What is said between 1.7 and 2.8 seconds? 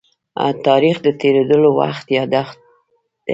وخت يادښت دی.